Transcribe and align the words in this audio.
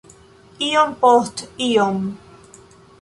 Iom 0.67 0.95
post 1.03 1.43
iom. 1.67 2.01